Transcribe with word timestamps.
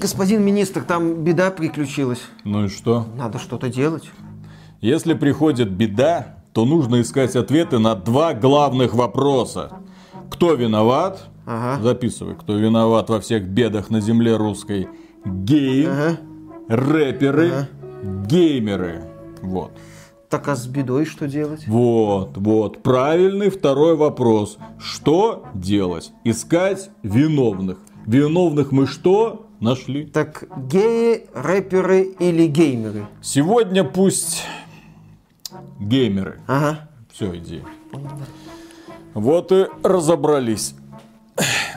Господин 0.00 0.42
министр, 0.44 0.82
там 0.82 1.24
беда 1.24 1.50
приключилась. 1.50 2.20
Ну 2.44 2.64
и 2.64 2.68
что? 2.68 3.06
Надо 3.16 3.38
что-то 3.38 3.68
делать. 3.68 4.04
Если 4.80 5.14
приходит 5.14 5.70
беда, 5.70 6.36
то 6.52 6.64
нужно 6.64 7.00
искать 7.00 7.34
ответы 7.36 7.78
на 7.78 7.94
два 7.94 8.32
главных 8.32 8.94
вопроса. 8.94 9.72
Кто 10.30 10.54
виноват? 10.54 11.24
Ага. 11.46 11.82
Записывай, 11.82 12.34
кто 12.36 12.54
виноват 12.56 13.08
во 13.10 13.20
всех 13.20 13.44
бедах 13.48 13.90
на 13.90 14.00
земле 14.00 14.36
русской. 14.36 14.88
Геи, 15.24 15.86
Ага. 15.86 16.18
рэперы, 16.68 17.50
Ага. 17.50 17.68
геймеры. 18.26 19.02
Вот. 19.42 19.72
Так 20.28 20.46
а 20.48 20.54
с 20.56 20.66
бедой 20.66 21.06
что 21.06 21.26
делать? 21.26 21.66
Вот, 21.66 22.36
вот. 22.36 22.82
Правильный 22.82 23.48
второй 23.48 23.96
вопрос. 23.96 24.58
Что 24.78 25.44
делать? 25.54 26.12
Искать 26.24 26.90
виновных. 27.02 27.78
Виновных 28.06 28.70
мы 28.70 28.86
что? 28.86 29.47
Нашли. 29.60 30.06
Так 30.06 30.44
геи, 30.68 31.26
рэперы 31.34 32.02
или 32.02 32.46
геймеры? 32.46 33.06
Сегодня 33.22 33.84
пусть 33.84 34.44
геймеры. 35.80 36.40
Ага. 36.46 36.88
Все, 37.12 37.36
иди. 37.36 37.62
Вот 39.14 39.50
и 39.50 39.66
разобрались 39.82 40.74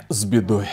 с 0.10 0.26
бедой. 0.26 0.68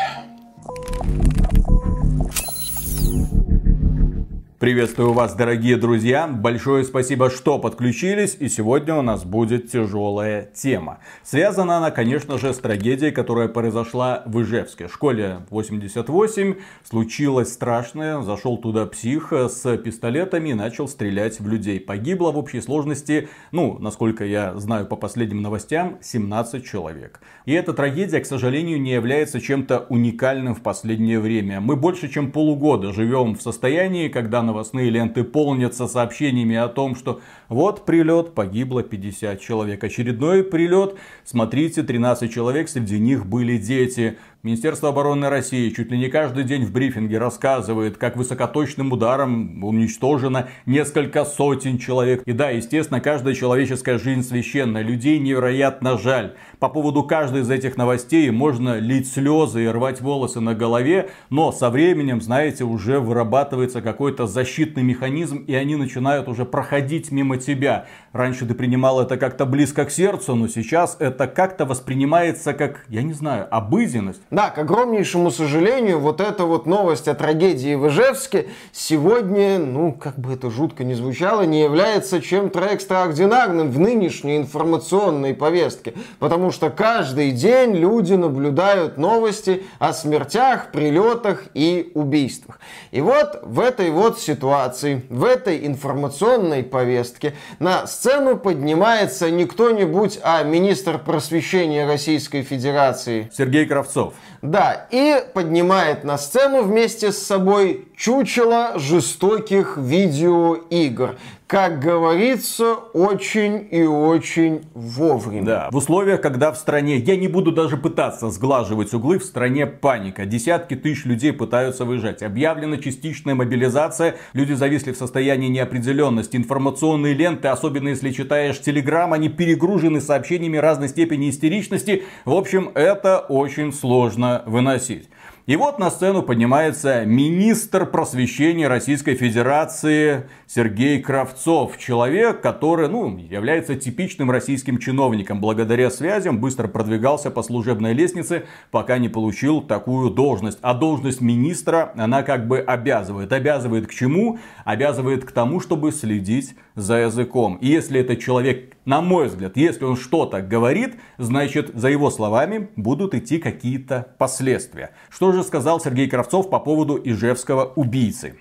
Приветствую 4.69 5.15
вас, 5.15 5.35
дорогие 5.35 5.79
друзья. 5.79 6.27
Большое 6.27 6.85
спасибо, 6.85 7.31
что 7.31 7.59
подключились. 7.59 8.37
И 8.39 8.51
сегодня 8.51 8.97
у 8.97 9.01
нас 9.01 9.25
будет 9.25 9.73
тяжелая 9.73 10.43
тема. 10.43 10.99
Связана 11.23 11.79
она, 11.79 11.91
конечно 11.91 12.37
же, 12.37 12.53
с 12.53 12.59
трагедией, 12.59 13.11
которая 13.11 13.49
произошла 13.49 14.23
в 14.27 14.43
Ижевске. 14.43 14.89
В 14.89 14.93
школе 14.93 15.47
88 15.49 16.57
случилось 16.85 17.51
страшное. 17.51 18.21
Зашел 18.21 18.59
туда 18.59 18.85
псих 18.85 19.33
с 19.33 19.75
пистолетами 19.79 20.51
и 20.51 20.55
начал 20.55 20.87
стрелять 20.87 21.41
в 21.41 21.49
людей. 21.49 21.81
Погибло 21.81 22.31
в 22.31 22.37
общей 22.37 22.61
сложности, 22.61 23.31
ну, 23.53 23.79
насколько 23.81 24.27
я 24.27 24.55
знаю 24.57 24.85
по 24.85 24.97
последним 24.97 25.41
новостям, 25.41 25.97
17 26.03 26.63
человек. 26.63 27.23
И 27.47 27.55
эта 27.55 27.73
трагедия, 27.73 28.21
к 28.21 28.27
сожалению, 28.27 28.79
не 28.79 28.93
является 28.93 29.41
чем-то 29.41 29.87
уникальным 29.89 30.55
в 30.55 30.61
последнее 30.61 31.21
время. 31.21 31.63
Мы 31.63 31.75
больше 31.75 32.11
чем 32.11 32.31
полугода 32.31 32.93
живем 32.93 33.35
в 33.35 33.41
состоянии, 33.41 34.09
когда 34.09 34.43
новостные 34.59 34.91
ленты 34.91 35.23
полнятся 35.23 35.87
сообщениями 35.87 36.57
о 36.57 36.67
том, 36.67 36.97
что 36.97 37.21
вот 37.49 37.87
прилет, 37.87 38.35
погибло 38.35 38.83
50 38.83 39.41
человек. 39.41 39.85
Очередной 39.85 40.43
прилет, 40.43 40.97
смотрите, 41.25 41.85
13 41.85 42.33
человек, 42.33 42.69
среди 42.69 42.99
них 42.99 43.25
были 43.25 43.57
дети. 43.57 44.19
Министерство 44.45 44.91
обороны 44.91 45.29
России 45.29 45.69
чуть 45.71 45.91
ли 45.91 45.99
не 45.99 46.09
каждый 46.09 46.45
день 46.45 46.65
в 46.65 46.71
брифинге 46.71 47.19
рассказывает, 47.19 47.97
как 47.97 48.17
высокоточным 48.17 48.93
ударом 48.93 49.65
уничтожено 49.65 50.49
несколько 50.65 51.25
сотен 51.25 51.77
человек. 51.77 52.23
И 52.25 52.31
да, 52.31 52.51
естественно, 52.51 53.01
каждая 53.01 53.35
человеческая 53.35 53.99
жизнь 53.99 54.23
священна. 54.23 54.81
Людей 54.81 55.19
невероятно 55.19 55.99
жаль. 55.99 56.37
По 56.61 56.69
поводу 56.69 57.03
каждой 57.03 57.41
из 57.41 57.51
этих 57.51 57.77
новостей 57.77 58.31
можно 58.31 58.79
лить 58.79 59.11
слезы 59.11 59.65
и 59.65 59.67
рвать 59.67 60.01
волосы 60.01 60.39
на 60.39 60.55
голове, 60.55 61.11
но 61.31 61.51
со 61.51 61.69
временем, 61.69 62.21
знаете, 62.21 62.63
уже 62.63 63.01
вырабатывается 63.01 63.83
какой-то 63.83 64.29
защитный 64.29 64.85
механизм, 64.85 65.39
и 65.39 65.55
они 65.55 65.75
начинают 65.75 66.29
уже 66.29 66.45
проходить 66.45 67.11
мимо 67.11 67.39
тебя. 67.39 67.87
Раньше 68.13 68.47
ты 68.47 68.55
принимал 68.55 69.01
это 69.01 69.19
как-то 69.19 69.45
близко 69.45 69.85
к 69.85 69.91
сердцу, 69.91 70.35
но 70.35 70.49
сейчас 70.49 70.97
это 70.99 71.27
как-то 71.27 71.67
воспринимается 71.67 72.55
как, 72.55 72.85
я 72.89 73.03
не 73.03 73.13
знаю, 73.13 73.47
обыденность. 73.51 74.23
Да, 74.31 74.51
к 74.51 74.59
огромнейшему 74.59 75.31
сожалению, 75.31 76.01
вот 76.01 76.21
эта 76.21 76.45
вот 76.45 76.65
новость 76.65 77.07
о 77.07 77.15
трагедии 77.15 77.75
в 77.75 77.89
Ижевске 77.89 78.49
сегодня, 78.73 79.59
ну, 79.59 79.93
как 79.93 80.19
бы 80.19 80.33
это 80.33 80.51
жутко 80.51 80.85
не 80.85 80.95
звучало, 80.95 81.43
не 81.43 81.61
является 81.61 82.23
чем-то 82.23 82.61
экстраординарным 82.61 83.71
в 83.71 83.79
нынешней 83.79 84.39
информационной 84.39 85.35
повестке. 85.35 85.93
Потому 86.19 86.51
что 86.51 86.71
каждый 86.71 87.33
день 87.33 87.75
люди 87.75 88.15
наблюдают 88.15 88.97
новости 88.97 89.65
о 89.79 89.93
смертях, 89.93 90.73
прилетах 90.73 91.45
и 91.53 91.93
убийствах. 91.95 92.59
И 92.91 93.03
вот 93.03 93.41
в 93.43 93.61
этой 93.61 93.91
вот 93.91 94.19
ситуации, 94.19 95.03
в 95.11 95.25
этой 95.25 95.67
информационной 95.67 96.63
повестке 96.63 97.35
на 97.59 97.87
сцену 97.99 98.37
поднимается 98.39 99.29
не 99.29 99.45
кто-нибудь, 99.45 100.21
а 100.23 100.45
министр 100.45 100.99
просвещения 100.99 101.85
Российской 101.85 102.43
Федерации 102.43 103.29
Сергей 103.37 103.67
Кравцов. 103.67 104.15
Да, 104.43 104.87
и 104.91 105.23
поднимает 105.35 106.05
на 106.05 106.19
сцену 106.19 106.63
вместе 106.63 107.13
с 107.13 107.19
собой 107.19 107.89
чучело 107.97 108.79
жестоких 108.79 109.77
видеоигр. 109.77 111.17
Как 111.49 111.81
говорится, 111.81 112.75
очень 112.75 113.67
и 113.71 113.83
очень 113.83 114.67
вовремя. 114.75 115.47
Да, 115.47 115.69
в 115.73 115.77
условиях, 115.77 116.21
когда 116.21 116.53
в 116.53 116.59
стране, 116.59 116.99
я 116.99 117.17
не 117.17 117.27
буду 117.27 117.53
даже 117.53 117.79
пытаться 117.79 118.29
сглаживать 118.29 118.93
углы, 118.93 119.19
в 119.19 119.25
стране 119.25 119.65
паника. 119.67 120.27
Десятки 120.27 120.77
тысяч 120.77 121.07
людей 121.07 121.33
пытаются 121.33 121.87
выезжать. 121.87 122.23
Объявлена 122.23 122.77
частичная 122.77 123.35
мобилизация. 123.35 124.17
Люди 124.35 124.53
зависли 124.53 124.93
в 124.93 124.99
состоянии 124.99 125.49
неопределенности. 125.49 126.37
Информационные 126.37 127.15
ленты, 127.15 127.49
особенно 127.49 127.89
если 127.89 128.11
читаешь 128.11 128.61
Телеграм, 128.61 129.15
они 129.15 129.31
перегружены 129.31 130.03
сообщениями 130.03 130.59
разной 130.59 130.91
степени 130.91 131.31
истеричности. 131.31 132.03
В 132.27 132.35
общем, 132.35 132.71
это 132.75 133.21
очень 133.21 133.73
сложно 133.73 134.28
выносить. 134.47 135.09
И 135.49 135.57
вот 135.57 135.79
на 135.79 135.91
сцену 135.91 136.23
поднимается 136.23 137.07
министр 137.07 137.87
просвещения 137.87 138.69
Российской 138.69 139.15
Федерации 139.15 140.29
Сергей 140.47 141.01
Кравцов. 141.01 141.79
Человек, 141.79 142.43
который 142.43 142.87
ну, 142.87 143.17
является 143.17 143.75
типичным 143.75 144.31
российским 144.31 144.77
чиновником. 144.77 145.41
Благодаря 145.41 145.91
связям 145.91 146.39
быстро 146.39 146.69
продвигался 146.69 147.31
по 147.31 147.43
служебной 147.43 147.95
лестнице, 147.95 148.45
пока 148.71 148.99
не 148.99 149.09
получил 149.09 149.63
такую 149.63 150.11
должность. 150.11 150.59
А 150.61 150.75
должность 150.75 151.23
министра, 151.23 151.95
она 151.97 152.23
как 152.23 152.47
бы 152.47 152.59
обязывает. 152.59 153.33
Обязывает 153.33 153.87
к 153.87 153.95
чему? 153.95 154.41
Обязывает 154.67 155.25
к 155.25 155.33
тому, 155.33 155.61
чтобы 155.61 155.93
следить 155.93 156.57
за 156.75 156.97
языком. 156.97 157.57
И 157.63 157.69
если 157.69 158.01
этот 158.01 158.21
человек, 158.21 158.77
на 158.85 159.01
мой 159.01 159.29
взгляд, 159.29 159.57
если 159.57 159.87
он 159.87 159.97
что-то 159.97 160.43
говорит, 160.43 160.97
значит 161.17 161.71
за 161.75 161.89
его 161.89 162.11
словами 162.11 162.69
будут 162.77 163.15
идти 163.15 163.39
какие-то 163.39 164.15
последствия. 164.19 164.91
Что 165.09 165.33
же 165.33 165.38
сказал 165.43 165.81
Сергей 165.81 166.09
Кравцов 166.09 166.51
по 166.51 166.59
поводу 166.59 167.01
ижевского 167.03 167.73
убийцы? 167.77 168.37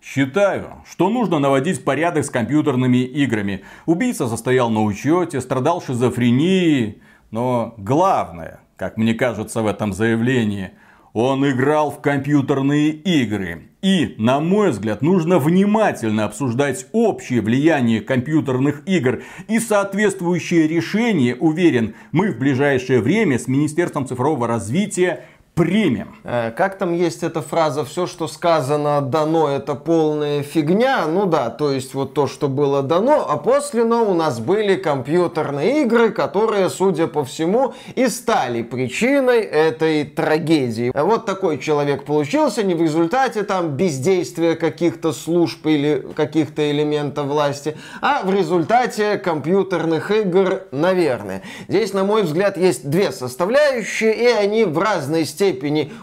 Считаю, 0.00 0.84
что 0.88 1.08
нужно 1.10 1.38
наводить 1.38 1.84
порядок 1.84 2.24
с 2.24 2.30
компьютерными 2.30 2.98
играми. 2.98 3.64
Убийца 3.86 4.28
состоял 4.28 4.70
на 4.70 4.82
учете, 4.82 5.40
страдал 5.40 5.82
шизофренией. 5.82 7.02
Но 7.30 7.74
главное, 7.76 8.60
как 8.76 8.96
мне 8.96 9.14
кажется 9.14 9.60
в 9.60 9.66
этом 9.66 9.92
заявлении, 9.92 10.70
он 11.12 11.48
играл 11.50 11.90
в 11.90 12.00
компьютерные 12.00 12.90
игры. 12.90 13.68
И, 13.82 14.14
на 14.18 14.40
мой 14.40 14.70
взгляд, 14.70 15.02
нужно 15.02 15.38
внимательно 15.38 16.24
обсуждать 16.24 16.86
общее 16.92 17.40
влияние 17.40 18.00
компьютерных 18.00 18.82
игр 18.86 19.22
и 19.46 19.60
соответствующие 19.60 20.66
решения, 20.66 21.36
уверен, 21.36 21.94
мы 22.10 22.32
в 22.32 22.38
ближайшее 22.38 23.00
время 23.00 23.38
с 23.38 23.46
Министерством 23.46 24.06
цифрового 24.06 24.48
развития 24.48 25.24
примем. 25.58 26.14
Э, 26.22 26.52
Как 26.52 26.78
там 26.78 26.94
есть 26.94 27.24
эта 27.24 27.42
фраза, 27.42 27.84
все, 27.84 28.06
что 28.06 28.28
сказано 28.28 29.00
дано, 29.00 29.48
это 29.48 29.74
полная 29.74 30.42
фигня. 30.42 31.06
Ну 31.06 31.26
да, 31.26 31.50
то 31.50 31.72
есть 31.72 31.94
вот 31.94 32.14
то, 32.14 32.28
что 32.28 32.48
было 32.48 32.82
дано, 32.82 33.26
а 33.28 33.36
после 33.36 33.84
но 33.84 34.08
у 34.08 34.14
нас 34.14 34.38
были 34.38 34.76
компьютерные 34.76 35.82
игры, 35.82 36.10
которые, 36.10 36.70
судя 36.70 37.08
по 37.08 37.24
всему, 37.24 37.74
и 37.96 38.06
стали 38.06 38.62
причиной 38.62 39.40
этой 39.40 40.04
трагедии. 40.04 40.92
Вот 40.94 41.26
такой 41.26 41.58
человек 41.58 42.04
получился 42.04 42.62
не 42.62 42.74
в 42.74 42.82
результате 42.82 43.42
там 43.42 43.70
бездействия 43.70 44.54
каких-то 44.54 45.12
служб 45.12 45.66
или 45.66 46.06
каких-то 46.14 46.70
элементов 46.70 47.26
власти, 47.26 47.76
а 48.00 48.22
в 48.22 48.32
результате 48.32 49.18
компьютерных 49.18 50.12
игр, 50.12 50.62
наверное. 50.70 51.42
Здесь, 51.66 51.92
на 51.92 52.04
мой 52.04 52.22
взгляд, 52.22 52.56
есть 52.56 52.88
две 52.88 53.10
составляющие, 53.10 54.14
и 54.14 54.26
они 54.26 54.64
в 54.64 54.78
разной 54.78 55.24
степени 55.24 55.47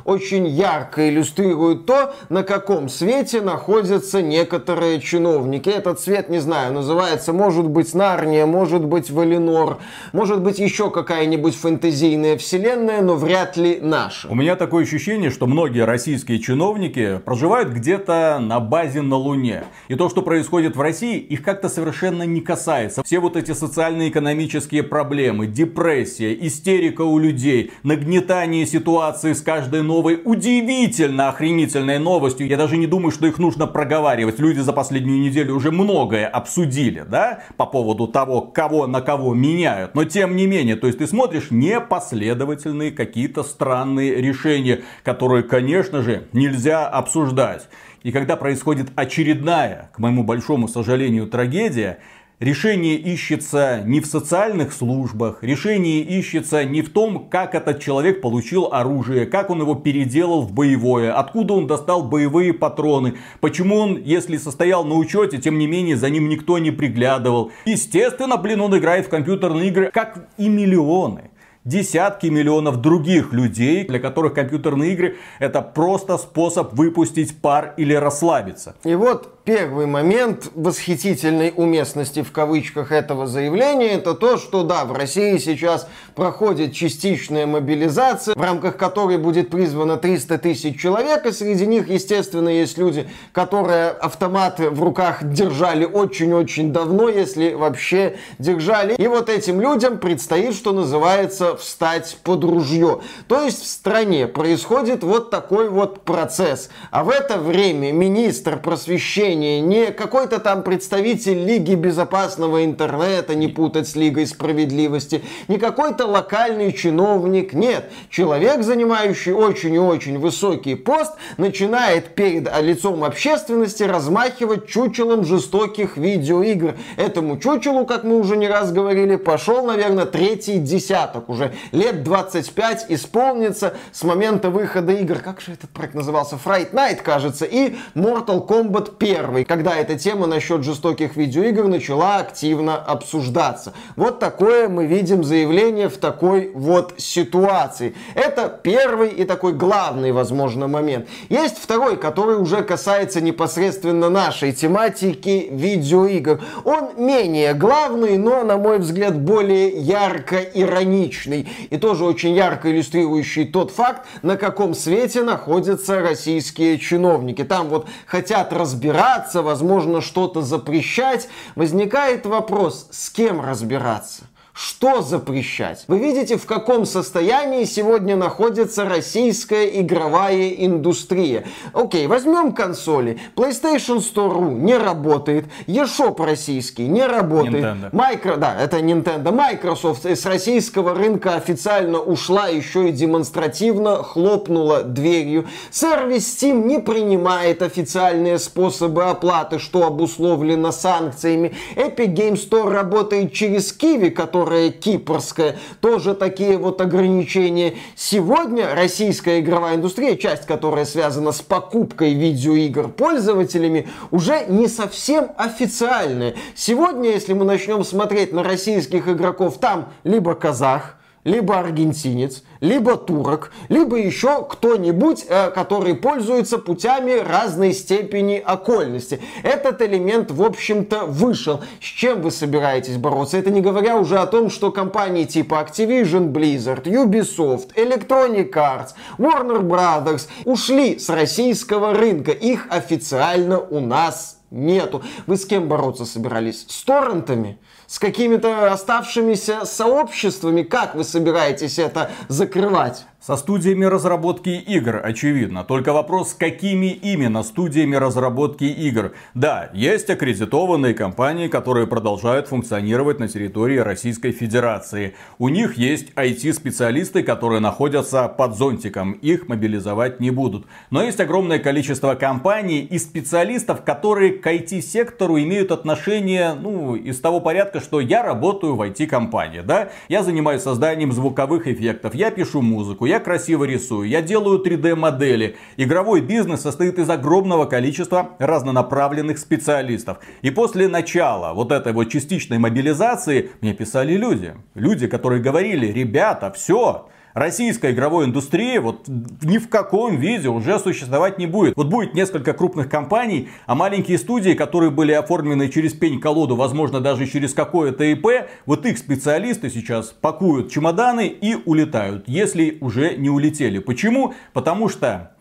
очень 0.05 0.47
ярко 0.47 1.09
иллюстрируют 1.09 1.85
то, 1.85 2.13
на 2.29 2.43
каком 2.43 2.89
свете 2.89 3.41
находятся 3.41 4.21
некоторые 4.21 4.99
чиновники. 5.01 5.69
Этот 5.69 5.99
свет, 5.99 6.29
не 6.29 6.39
знаю, 6.39 6.73
называется, 6.73 7.33
может 7.33 7.67
быть, 7.67 7.93
Нарния, 7.93 8.45
может 8.45 8.83
быть, 8.83 9.09
Валинор, 9.09 9.77
может 10.13 10.41
быть, 10.41 10.59
еще 10.59 10.91
какая-нибудь 10.91 11.55
фэнтезийная 11.55 12.37
вселенная, 12.37 13.01
но 13.01 13.15
вряд 13.15 13.57
ли 13.57 13.79
наша. 13.81 14.27
У 14.27 14.35
меня 14.35 14.55
такое 14.55 14.83
ощущение, 14.83 15.29
что 15.29 15.47
многие 15.47 15.85
российские 15.85 16.39
чиновники 16.39 17.19
проживают 17.23 17.69
где-то 17.69 18.39
на 18.41 18.59
базе 18.59 19.01
на 19.01 19.15
Луне. 19.15 19.63
И 19.87 19.95
то, 19.95 20.09
что 20.09 20.21
происходит 20.21 20.75
в 20.75 20.81
России, 20.81 21.17
их 21.17 21.43
как-то 21.43 21.69
совершенно 21.69 22.23
не 22.23 22.41
касается. 22.41 23.03
Все 23.03 23.19
вот 23.19 23.35
эти 23.35 23.53
социально-экономические 23.53 24.83
проблемы, 24.83 25.47
депрессия, 25.47 26.33
истерика 26.33 27.01
у 27.01 27.19
людей, 27.19 27.71
нагнетание 27.83 28.65
ситуации 28.65 29.33
с 29.35 29.41
каждой 29.41 29.83
новой 29.83 30.19
удивительно 30.23 31.29
охренительной 31.29 31.99
новостью. 31.99 32.47
Я 32.47 32.57
даже 32.57 32.77
не 32.77 32.87
думаю, 32.87 33.11
что 33.11 33.27
их 33.27 33.37
нужно 33.37 33.67
проговаривать. 33.67 34.39
Люди 34.39 34.59
за 34.59 34.73
последнюю 34.73 35.19
неделю 35.19 35.55
уже 35.55 35.71
многое 35.71 36.27
обсудили, 36.27 37.05
да, 37.07 37.43
по 37.57 37.65
поводу 37.65 38.07
того, 38.07 38.41
кого 38.41 38.87
на 38.87 39.01
кого 39.01 39.33
меняют. 39.33 39.93
Но 39.93 40.05
тем 40.05 40.35
не 40.35 40.47
менее, 40.47 40.75
то 40.75 40.87
есть 40.87 40.99
ты 40.99 41.07
смотришь 41.07 41.51
непоследовательные 41.51 42.91
какие-то 42.91 43.43
странные 43.43 44.15
решения, 44.15 44.81
которые, 45.03 45.43
конечно 45.43 46.01
же, 46.01 46.27
нельзя 46.33 46.87
обсуждать. 46.87 47.67
И 48.03 48.11
когда 48.11 48.35
происходит 48.35 48.89
очередная, 48.95 49.89
к 49.93 49.99
моему 49.99 50.23
большому 50.23 50.67
сожалению, 50.67 51.27
трагедия, 51.27 51.99
Решение 52.41 52.95
ищется 52.95 53.81
не 53.85 54.01
в 54.01 54.07
социальных 54.07 54.73
службах, 54.73 55.37
решение 55.41 56.01
ищется 56.01 56.65
не 56.65 56.81
в 56.81 56.89
том, 56.89 57.29
как 57.29 57.55
этот 57.55 57.79
человек 57.79 58.19
получил 58.19 58.67
оружие, 58.73 59.25
как 59.25 59.49
он 59.49 59.61
его 59.61 59.73
переделал 59.73 60.41
в 60.41 60.51
боевое, 60.51 61.13
откуда 61.13 61.53
он 61.53 61.65
достал 61.65 62.03
боевые 62.03 62.53
патроны, 62.53 63.15
почему 63.39 63.77
он, 63.77 64.01
если 64.03 64.35
состоял 64.35 64.83
на 64.83 64.95
учете, 64.95 65.37
тем 65.37 65.57
не 65.57 65.65
менее 65.65 65.95
за 65.95 66.09
ним 66.09 66.27
никто 66.27 66.57
не 66.57 66.71
приглядывал. 66.71 67.53
Естественно, 67.63 68.35
блин, 68.35 68.59
он 68.59 68.77
играет 68.77 69.05
в 69.05 69.09
компьютерные 69.09 69.69
игры, 69.69 69.89
как 69.93 70.27
и 70.37 70.49
миллионы 70.49 71.29
десятки 71.63 72.27
миллионов 72.27 72.81
других 72.81 73.33
людей, 73.33 73.85
для 73.85 73.99
которых 73.99 74.33
компьютерные 74.33 74.93
игры 74.93 75.15
это 75.39 75.61
просто 75.61 76.17
способ 76.17 76.73
выпустить 76.73 77.41
пар 77.41 77.73
или 77.77 77.93
расслабиться. 77.93 78.75
И 78.83 78.93
вот 78.93 79.34
первый 79.45 79.85
момент 79.85 80.49
восхитительной 80.55 81.53
уместности 81.55 82.23
в 82.23 82.31
кавычках 82.31 82.91
этого 82.91 83.27
заявления, 83.27 83.91
это 83.91 84.15
то, 84.15 84.37
что 84.37 84.63
да, 84.63 84.85
в 84.85 84.91
России 84.91 85.37
сейчас 85.37 85.87
проходит 86.15 86.73
частичная 86.73 87.45
мобилизация, 87.45 88.33
в 88.33 88.41
рамках 88.41 88.75
которой 88.75 89.17
будет 89.17 89.51
призвано 89.51 89.97
300 89.97 90.39
тысяч 90.39 90.81
человек, 90.81 91.27
и 91.27 91.31
среди 91.31 91.67
них, 91.67 91.89
естественно, 91.89 92.49
есть 92.49 92.79
люди, 92.79 93.07
которые 93.31 93.89
автоматы 93.89 94.71
в 94.71 94.81
руках 94.81 95.23
держали 95.23 95.85
очень-очень 95.85 96.73
давно, 96.73 97.07
если 97.07 97.53
вообще 97.53 98.17
держали. 98.39 98.95
И 98.95 99.07
вот 99.07 99.29
этим 99.29 99.61
людям 99.61 99.99
предстоит, 99.99 100.55
что 100.55 100.73
называется, 100.73 101.55
встать 101.55 102.17
под 102.23 102.43
ружье. 102.43 103.01
То 103.27 103.43
есть 103.43 103.61
в 103.61 103.67
стране 103.67 104.25
происходит 104.27 105.03
вот 105.03 105.29
такой 105.29 105.69
вот 105.69 106.01
процесс. 106.01 106.69
А 106.89 107.03
в 107.03 107.09
это 107.09 107.37
время 107.37 107.91
министр 107.91 108.57
просвещения 108.59 109.34
решение, 109.35 109.61
не 109.61 109.91
какой-то 109.91 110.39
там 110.39 110.63
представитель 110.63 111.45
Лиги 111.45 111.75
безопасного 111.75 112.65
интернета, 112.65 113.35
не 113.35 113.47
путать 113.47 113.87
с 113.87 113.95
Лигой 113.95 114.27
справедливости, 114.27 115.23
не 115.47 115.57
какой-то 115.57 116.05
локальный 116.05 116.71
чиновник, 116.71 117.53
нет. 117.53 117.91
Человек, 118.09 118.63
занимающий 118.63 119.33
очень 119.33 119.75
и 119.75 119.79
очень 119.79 120.19
высокий 120.19 120.75
пост, 120.75 121.13
начинает 121.37 122.15
перед 122.15 122.49
лицом 122.61 123.03
общественности 123.03 123.83
размахивать 123.83 124.67
чучелом 124.67 125.25
жестоких 125.25 125.97
видеоигр. 125.97 126.75
Этому 126.97 127.37
чучелу, 127.37 127.85
как 127.85 128.03
мы 128.03 128.17
уже 128.17 128.37
не 128.37 128.47
раз 128.47 128.71
говорили, 128.71 129.15
пошел, 129.15 129.65
наверное, 129.65 130.05
третий 130.05 130.59
десяток. 130.59 131.29
Уже 131.29 131.53
лет 131.71 132.03
25 132.03 132.85
исполнится 132.89 133.73
с 133.91 134.03
момента 134.03 134.49
выхода 134.49 134.93
игр. 134.93 135.19
Как 135.19 135.41
же 135.41 135.53
этот 135.53 135.69
проект 135.69 135.95
назывался? 135.95 136.37
Fright 136.43 136.71
Night, 136.71 137.01
кажется, 137.03 137.45
и 137.45 137.75
Mortal 137.95 138.45
Kombat 138.47 138.93
1 138.99 139.24
первый, 139.25 139.43
когда 139.43 139.75
эта 139.75 139.97
тема 139.97 140.27
насчет 140.27 140.63
жестоких 140.63 141.15
видеоигр 141.15 141.67
начала 141.67 142.17
активно 142.17 142.75
обсуждаться. 142.75 143.73
Вот 143.95 144.19
такое 144.19 144.69
мы 144.69 144.85
видим 144.85 145.23
заявление 145.23 145.89
в 145.89 145.97
такой 145.97 146.51
вот 146.53 146.93
ситуации. 146.97 147.95
Это 148.13 148.59
первый 148.61 149.09
и 149.09 149.23
такой 149.23 149.53
главный, 149.53 150.11
возможно, 150.11 150.67
момент. 150.67 151.07
Есть 151.29 151.57
второй, 151.57 151.97
который 151.97 152.37
уже 152.37 152.61
касается 152.61 153.19
непосредственно 153.19 154.11
нашей 154.11 154.51
тематики 154.51 155.47
видеоигр. 155.49 156.39
Он 156.63 156.91
менее 156.97 157.55
главный, 157.55 158.19
но, 158.19 158.43
на 158.43 158.57
мой 158.57 158.77
взгляд, 158.77 159.19
более 159.19 159.69
ярко 159.69 160.37
ироничный. 160.37 161.49
И 161.71 161.77
тоже 161.77 162.05
очень 162.05 162.35
ярко 162.35 162.71
иллюстрирующий 162.71 163.45
тот 163.45 163.71
факт, 163.71 164.05
на 164.21 164.37
каком 164.37 164.75
свете 164.75 165.23
находятся 165.23 165.99
российские 165.99 166.77
чиновники. 166.77 167.43
Там 167.43 167.69
вот 167.69 167.87
хотят 168.05 168.53
разбираться 168.53 169.14
разбираться, 169.15 169.41
возможно, 169.41 170.01
что-то 170.01 170.41
запрещать, 170.41 171.29
возникает 171.55 172.25
вопрос, 172.25 172.87
с 172.91 173.09
кем 173.09 173.41
разбираться? 173.41 174.25
Что 174.57 175.01
запрещать? 175.01 175.83
Вы 175.89 175.99
видите, 175.99 176.37
в 176.37 176.45
каком 176.45 176.85
состоянии 176.85 177.65
сегодня 177.65 178.15
находится 178.15 178.85
российская 178.85 179.81
игровая 179.81 180.47
индустрия. 180.51 181.43
Окей, 181.73 182.07
возьмем 182.07 182.53
консоли. 182.53 183.19
PlayStation 183.35 183.97
Store.ru 183.97 184.53
не 184.53 184.77
работает. 184.77 185.47
eShop 185.67 186.23
российский 186.23 186.87
не 186.87 187.05
работает. 187.05 187.65
Nintendo. 187.65 187.91
Micro, 187.91 188.37
да, 188.37 188.55
это 188.57 188.79
Nintendo. 188.79 189.33
Microsoft 189.33 190.05
с 190.05 190.25
российского 190.25 190.93
рынка 190.93 191.35
официально 191.35 191.99
ушла, 191.99 192.47
еще 192.47 192.87
и 192.87 192.93
демонстративно 192.93 194.03
хлопнула 194.03 194.83
дверью. 194.83 195.47
Сервис 195.69 196.33
Steam 196.33 196.63
не 196.65 196.79
принимает 196.79 197.61
официальные 197.61 198.39
способы 198.39 199.03
оплаты, 199.03 199.59
что 199.59 199.85
обусловлено 199.85 200.71
санкциями. 200.71 201.53
Epic 201.75 202.13
Game 202.15 202.35
Store 202.35 202.69
работает 202.69 203.33
через 203.33 203.77
Kiwi, 203.77 204.11
который 204.11 204.44
которая 204.45 204.69
кипрская, 204.69 205.57
тоже 205.81 206.13
такие 206.13 206.57
вот 206.57 206.79
ограничения. 206.79 207.73
Сегодня 207.95 208.75
российская 208.75 209.39
игровая 209.39 209.75
индустрия, 209.75 210.15
часть 210.15 210.45
которая 210.45 210.85
связана 210.85 211.31
с 211.31 211.41
покупкой 211.41 212.13
видеоигр 212.13 212.89
пользователями, 212.89 213.87
уже 214.11 214.45
не 214.47 214.67
совсем 214.67 215.31
официальная. 215.35 216.35
Сегодня, 216.53 217.09
если 217.09 217.33
мы 217.33 217.43
начнем 217.43 217.83
смотреть 217.83 218.33
на 218.33 218.43
российских 218.43 219.07
игроков, 219.07 219.57
там 219.59 219.89
либо 220.03 220.35
казах, 220.35 220.95
либо 221.25 221.59
аргентинец, 221.59 222.43
либо 222.61 222.95
турок, 222.95 223.51
либо 223.67 223.97
еще 223.97 224.45
кто-нибудь, 224.45 225.25
э, 225.27 225.49
который 225.51 225.95
пользуется 225.95 226.57
путями 226.57 227.19
разной 227.19 227.73
степени 227.73 228.41
окольности. 228.43 229.19
Этот 229.43 229.81
элемент, 229.81 230.31
в 230.31 230.41
общем-то, 230.41 231.05
вышел. 231.05 231.61
С 231.81 231.85
чем 231.85 232.21
вы 232.21 232.31
собираетесь 232.31 232.97
бороться? 232.97 233.37
Это 233.37 233.49
не 233.49 233.61
говоря 233.61 233.97
уже 233.97 234.19
о 234.19 234.27
том, 234.27 234.49
что 234.49 234.71
компании 234.71 235.25
типа 235.25 235.67
Activision 235.67 236.31
Blizzard, 236.31 236.83
Ubisoft, 236.83 237.73
Electronic 237.75 238.53
Arts, 238.53 238.89
Warner 239.17 239.61
Brothers 239.61 240.27
ушли 240.45 240.99
с 240.99 241.09
российского 241.09 241.93
рынка. 241.93 242.31
Их 242.31 242.67
официально 242.69 243.59
у 243.59 243.79
нас 243.79 244.37
нету. 244.51 245.03
Вы 245.25 245.37
с 245.37 245.45
кем 245.45 245.67
бороться 245.67 246.05
собирались? 246.05 246.65
С 246.69 246.83
торрентами? 246.83 247.57
С 247.87 247.99
какими-то 247.99 248.71
оставшимися 248.71 249.65
сообществами? 249.65 250.63
Как 250.63 250.95
вы 250.95 251.03
собираетесь 251.03 251.79
это 251.79 252.11
закрывать? 252.27 253.05
Со 253.25 253.37
студиями 253.37 253.85
разработки 253.85 254.49
игр, 254.49 255.01
очевидно. 255.03 255.63
Только 255.63 255.93
вопрос, 255.93 256.35
какими 256.35 256.91
именно 256.91 257.41
студиями 257.41 257.95
разработки 257.95 258.65
игр. 258.65 259.13
Да, 259.33 259.71
есть 259.73 260.11
аккредитованные 260.11 260.93
компании, 260.93 261.47
которые 261.47 261.87
продолжают 261.87 262.49
функционировать 262.49 263.19
на 263.19 263.27
территории 263.27 263.79
Российской 263.79 264.31
Федерации. 264.31 265.15
У 265.39 265.49
них 265.49 265.75
есть 265.75 266.11
IT-специалисты, 266.15 267.23
которые 267.23 267.61
находятся 267.61 268.27
под 268.27 268.55
зонтиком. 268.55 269.13
Их 269.13 269.47
мобилизовать 269.47 270.19
не 270.19 270.29
будут. 270.29 270.67
Но 270.91 271.01
есть 271.01 271.19
огромное 271.19 271.57
количество 271.57 272.13
компаний 272.13 272.81
и 272.81 272.99
специалистов, 272.99 273.83
которые 273.83 274.33
к 274.33 274.45
IT-сектору 274.45 275.39
имеют 275.39 275.71
отношение, 275.71 276.53
ну, 276.53 276.95
из 276.95 277.19
того 277.19 277.39
порядка, 277.39 277.74
что 277.79 277.99
я 277.99 278.23
работаю 278.23 278.75
в 278.75 278.81
IT-компании, 278.81 279.61
да? 279.61 279.89
Я 280.07 280.23
занимаюсь 280.23 280.61
созданием 280.61 281.11
звуковых 281.11 281.67
эффектов, 281.67 282.15
я 282.15 282.31
пишу 282.31 282.61
музыку, 282.61 283.05
я 283.05 283.19
красиво 283.19 283.63
рисую, 283.63 284.09
я 284.09 284.21
делаю 284.21 284.63
3D 284.63 284.95
модели. 284.95 285.55
Игровой 285.77 286.21
бизнес 286.21 286.61
состоит 286.61 286.99
из 286.99 287.09
огромного 287.09 287.65
количества 287.65 288.31
разнонаправленных 288.39 289.37
специалистов. 289.37 290.19
И 290.41 290.49
после 290.49 290.87
начала 290.87 291.53
вот 291.53 291.71
этой 291.71 291.93
вот 291.93 292.09
частичной 292.09 292.57
мобилизации 292.57 293.51
мне 293.61 293.73
писали 293.73 294.13
люди. 294.13 294.53
Люди, 294.73 295.07
которые 295.07 295.41
говорили, 295.41 295.87
ребята, 295.87 296.51
все, 296.51 297.07
российская 297.35 297.91
игровой 297.91 298.25
индустрия 298.25 298.81
вот 298.81 299.07
ни 299.07 299.59
в 299.59 299.69
каком 299.69 300.15
виде 300.15 300.47
уже 300.47 300.79
существовать 300.79 301.37
не 301.37 301.45
будет. 301.45 301.75
Вот 301.75 301.87
будет 301.87 302.15
несколько 302.15 302.53
крупных 302.53 302.89
компаний, 302.89 303.49
а 303.67 303.75
маленькие 303.75 304.17
студии, 304.17 304.53
которые 304.53 304.89
были 304.89 305.11
оформлены 305.11 305.69
через 305.69 305.93
пень-колоду, 305.93 306.55
возможно 306.55 307.01
даже 307.01 307.27
через 307.27 307.53
какое-то 307.53 308.03
ИП, 308.05 308.47
вот 308.65 308.85
их 308.87 308.97
специалисты 308.97 309.69
сейчас 309.69 310.07
пакуют 310.07 310.71
чемоданы 310.71 311.27
и 311.27 311.55
улетают, 311.65 312.23
если 312.27 312.77
уже 312.81 313.15
не 313.17 313.29
улетели. 313.29 313.79
Почему? 313.79 314.33
Потому 314.53 314.87
что 314.87 315.35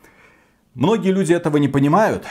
многие 0.74 1.12
люди 1.12 1.32
этого 1.32 1.56
не 1.58 1.68
понимают. 1.68 2.24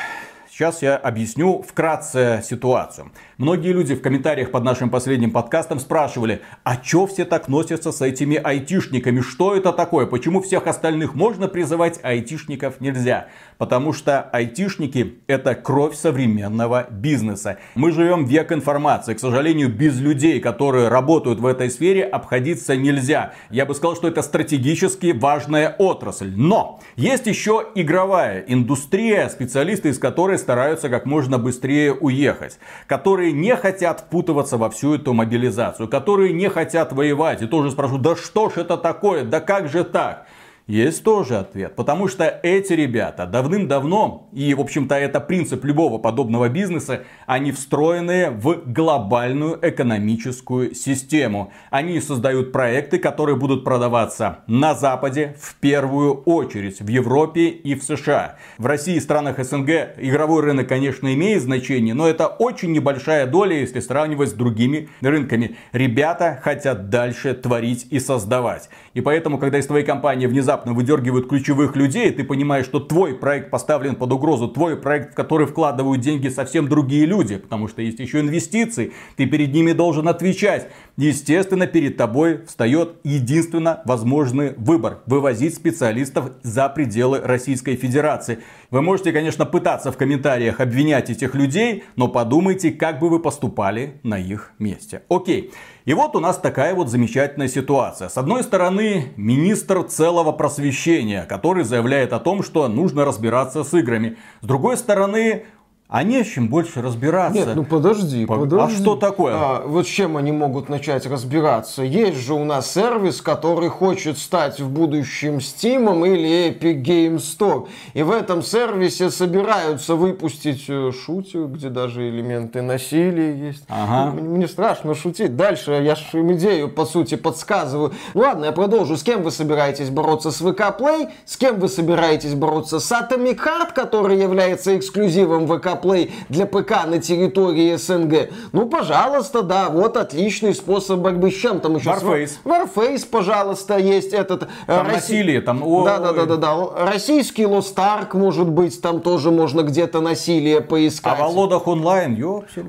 Сейчас 0.55 0.83
я 0.83 0.97
объясню 0.97 1.63
вкратце 1.67 2.43
ситуацию. 2.47 3.11
Многие 3.39 3.71
люди 3.71 3.95
в 3.95 4.03
комментариях 4.03 4.51
под 4.51 4.63
нашим 4.63 4.91
последним 4.91 5.31
подкастом 5.31 5.79
спрашивали, 5.79 6.41
а 6.63 6.77
чё 6.77 7.07
все 7.07 7.25
так 7.25 7.47
носятся 7.47 7.91
с 7.91 8.03
этими 8.03 8.35
айтишниками? 8.37 9.21
Что 9.21 9.55
это 9.55 9.73
такое? 9.73 10.05
Почему 10.05 10.43
всех 10.43 10.67
остальных 10.67 11.15
можно 11.15 11.47
призывать, 11.47 11.99
а 12.03 12.09
айтишников 12.09 12.81
нельзя? 12.81 13.29
Потому 13.57 13.93
что 13.93 14.21
айтишники 14.21 15.21
это 15.25 15.55
кровь 15.55 15.95
современного 15.95 16.85
бизнеса. 16.87 17.57
Мы 17.73 17.91
живем 17.91 18.25
век 18.25 18.51
информации. 18.51 19.15
К 19.15 19.19
сожалению, 19.19 19.73
без 19.73 19.99
людей, 19.99 20.39
которые 20.39 20.87
работают 20.87 21.39
в 21.39 21.47
этой 21.47 21.71
сфере, 21.71 22.03
обходиться 22.03 22.77
нельзя. 22.77 23.33
Я 23.49 23.65
бы 23.65 23.73
сказал, 23.73 23.95
что 23.95 24.07
это 24.07 24.21
стратегически 24.21 25.13
важная 25.13 25.75
отрасль. 25.79 26.31
Но 26.35 26.79
есть 26.95 27.25
еще 27.25 27.65
игровая 27.73 28.43
индустрия, 28.45 29.29
специалисты 29.29 29.89
из 29.89 29.97
которой 29.97 30.37
стараются 30.43 30.89
как 30.89 31.07
можно 31.07 31.39
быстрее 31.39 31.93
уехать. 31.93 32.59
Которые 32.85 33.31
не 33.31 33.55
хотят 33.55 34.01
впутываться 34.01 34.57
во 34.57 34.69
всю 34.69 34.93
эту 34.93 35.13
мобилизацию. 35.13 35.87
Которые 35.87 36.33
не 36.33 36.49
хотят 36.49 36.93
воевать. 36.93 37.41
И 37.41 37.47
тоже 37.47 37.71
спрашивают, 37.71 38.03
да 38.03 38.15
что 38.15 38.49
ж 38.49 38.57
это 38.57 38.77
такое? 38.77 39.23
Да 39.23 39.39
как 39.39 39.67
же 39.67 39.83
так? 39.83 40.27
Есть 40.65 41.03
тоже 41.03 41.39
ответ, 41.39 41.75
потому 41.75 42.07
что 42.07 42.39
эти 42.41 42.71
ребята 42.71 43.25
давным-давно, 43.25 44.29
и 44.31 44.53
в 44.53 44.61
общем-то 44.61 44.95
это 44.95 45.19
принцип 45.19 45.65
любого 45.65 45.97
подобного 45.97 46.47
бизнеса, 46.47 47.03
они 47.25 47.51
встроены 47.51 48.31
в 48.31 48.61
глобальную 48.65 49.59
экономическую 49.61 50.73
систему. 50.73 51.51
Они 51.69 51.99
создают 51.99 52.53
проекты, 52.53 52.97
которые 52.97 53.35
будут 53.35 53.65
продаваться 53.65 54.39
на 54.47 54.73
Западе 54.73 55.35
в 55.37 55.55
первую 55.55 56.21
очередь, 56.21 56.79
в 56.79 56.87
Европе 56.87 57.47
и 57.47 57.75
в 57.75 57.83
США. 57.83 58.37
В 58.57 58.65
России 58.65 58.95
и 58.95 59.01
странах 59.01 59.43
СНГ 59.43 59.69
игровой 59.97 60.43
рынок, 60.43 60.69
конечно, 60.69 61.13
имеет 61.13 61.41
значение, 61.41 61.93
но 61.93 62.07
это 62.07 62.27
очень 62.27 62.71
небольшая 62.71 63.27
доля, 63.27 63.57
если 63.57 63.81
сравнивать 63.81 64.29
с 64.29 64.33
другими 64.33 64.87
рынками. 65.01 65.57
Ребята 65.73 66.39
хотят 66.41 66.89
дальше 66.89 67.33
творить 67.33 67.85
и 67.89 67.99
создавать. 67.99 68.69
И 68.93 69.01
поэтому, 69.01 69.37
когда 69.39 69.59
из 69.59 69.67
твоей 69.67 69.83
компании 69.85 70.27
внезапно 70.53 70.73
выдергивают 70.73 71.27
ключевых 71.27 71.75
людей, 71.75 72.11
ты 72.11 72.23
понимаешь, 72.23 72.65
что 72.65 72.79
твой 72.79 73.15
проект 73.15 73.49
поставлен 73.49 73.95
под 73.95 74.11
угрозу, 74.11 74.47
твой 74.47 74.77
проект, 74.77 75.13
в 75.13 75.15
который 75.15 75.47
вкладывают 75.47 76.01
деньги 76.01 76.29
совсем 76.29 76.67
другие 76.67 77.05
люди, 77.05 77.37
потому 77.37 77.67
что 77.67 77.81
есть 77.81 77.99
еще 77.99 78.19
инвестиции, 78.19 78.91
ты 79.17 79.25
перед 79.25 79.53
ними 79.53 79.71
должен 79.71 80.07
отвечать. 80.07 80.69
Естественно, 80.97 81.65
перед 81.65 81.97
тобой 81.97 82.45
встает 82.45 82.97
единственно 83.03 83.81
возможный 83.85 84.53
выбор. 84.57 84.99
Вывозить 85.07 85.55
специалистов 85.55 86.31
за 86.43 86.69
пределы 86.69 87.19
Российской 87.19 87.75
Федерации. 87.75 88.39
Вы 88.73 88.81
можете, 88.81 89.11
конечно, 89.11 89.45
пытаться 89.45 89.91
в 89.91 89.97
комментариях 89.97 90.59
обвинять 90.59 91.11
этих 91.11 91.35
людей, 91.35 91.83
но 91.95 92.07
подумайте, 92.07 92.71
как 92.71 92.97
бы 92.97 93.07
вы 93.07 93.19
поступали 93.19 93.99
на 94.01 94.17
их 94.17 94.53
месте. 94.57 95.03
Окей. 95.09 95.51
И 95.85 95.93
вот 95.93 96.15
у 96.15 96.19
нас 96.19 96.39
такая 96.39 96.73
вот 96.73 96.89
замечательная 96.89 97.49
ситуация. 97.49 98.09
С 98.09 98.17
одной 98.17 98.41
стороны, 98.41 99.13
министр 99.15 99.83
целого 99.83 100.31
просвещения, 100.31 101.23
который 101.25 101.65
заявляет 101.65 102.13
о 102.13 102.19
том, 102.19 102.41
что 102.41 102.67
нужно 102.67 103.05
разбираться 103.05 103.63
с 103.63 103.75
играми. 103.75 104.17
С 104.41 104.47
другой 104.47 104.75
стороны, 104.77 105.45
а 105.93 106.01
не 106.01 106.23
с 106.23 106.27
чем 106.27 106.47
больше 106.47 106.81
разбираться. 106.81 107.37
Нет, 107.37 107.55
ну 107.55 107.63
подожди, 107.63 108.25
По... 108.25 108.39
подожди. 108.39 108.77
А 108.77 108.79
что 108.81 108.95
такое? 108.95 109.33
А, 109.35 109.61
вот 109.63 109.85
с 109.85 109.89
чем 109.89 110.17
они 110.17 110.31
могут 110.31 110.67
начать 110.67 111.05
разбираться? 111.05 111.83
Есть 111.83 112.17
же 112.17 112.33
у 112.33 112.43
нас 112.43 112.71
сервис, 112.71 113.21
который 113.21 113.69
хочет 113.69 114.17
стать 114.17 114.59
в 114.59 114.71
будущем 114.71 115.37
Steam 115.37 116.03
или 116.11 116.49
Epic 116.49 116.81
Game 116.81 117.17
Store. 117.17 117.67
И 117.93 118.01
в 118.01 118.09
этом 118.09 118.41
сервисе 118.41 119.11
собираются 119.11 119.93
выпустить 119.93 120.65
э, 120.67 120.91
шутер, 120.91 121.45
где 121.45 121.69
даже 121.69 122.09
элементы 122.09 122.63
насилия 122.63 123.37
есть. 123.37 123.63
Ага. 123.69 124.19
Мне 124.19 124.47
страшно 124.47 124.95
шутить. 124.95 125.35
Дальше 125.35 125.73
я 125.73 125.93
же 125.93 126.05
им 126.13 126.33
идею, 126.33 126.69
по 126.69 126.87
сути, 126.87 127.13
подсказываю. 127.13 127.93
Ладно, 128.15 128.45
я 128.45 128.51
продолжу. 128.51 128.97
С 128.97 129.03
кем 129.03 129.21
вы 129.21 129.29
собираетесь 129.29 129.91
бороться? 129.91 130.31
С 130.31 130.41
VK 130.41 130.79
Play? 130.79 131.11
С 131.25 131.37
кем 131.37 131.59
вы 131.59 131.67
собираетесь 131.67 132.33
бороться? 132.33 132.79
С 132.79 132.91
Atomic 132.91 133.37
Heart, 133.37 133.73
который 133.75 134.19
является 134.19 134.75
эксклюзивом 134.75 135.45
VK 135.45 135.82
Play 135.83 136.11
для 136.29 136.45
ПК 136.45 136.85
на 136.87 136.99
территории 136.99 137.75
СНГ. 137.75 138.29
Ну, 138.51 138.67
пожалуйста, 138.67 139.41
да, 139.41 139.69
вот 139.69 139.97
отличный 139.97 140.53
способ 140.53 140.99
борьбы 140.99 141.31
с 141.31 141.35
чем 141.35 141.59
там 141.59 141.75
еще? 141.75 141.89
Warface. 141.89 142.31
Warface, 142.45 143.07
пожалуйста, 143.09 143.77
есть 143.77 144.13
этот... 144.13 144.43
Э, 144.43 144.47
там 144.67 144.87
Росси... 144.87 144.95
насилие, 144.95 145.41
там... 145.41 145.59
Да, 145.83 145.99
да, 145.99 146.13
да, 146.13 146.25
да, 146.25 146.37
да. 146.37 146.85
Российский 146.85 147.43
Lost 147.43 147.75
Ark, 147.75 148.17
может 148.17 148.49
быть, 148.49 148.81
там 148.81 149.01
тоже 149.01 149.31
можно 149.31 149.61
где-то 149.61 150.01
насилие 150.01 150.61
поискать. 150.61 151.15
А 151.19 151.23
Володах 151.23 151.67
онлайн, 151.67 152.15
ёпсель. 152.15 152.65